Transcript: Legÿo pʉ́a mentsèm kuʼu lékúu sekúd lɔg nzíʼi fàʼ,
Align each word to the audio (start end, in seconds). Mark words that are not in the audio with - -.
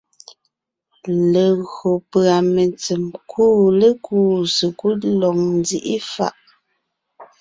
Legÿo 1.31 1.89
pʉ́a 2.09 2.37
mentsèm 2.53 3.03
kuʼu 3.31 3.63
lékúu 3.79 4.31
sekúd 4.55 4.99
lɔg 5.21 5.35
nzíʼi 5.57 5.95
fàʼ, 6.13 6.37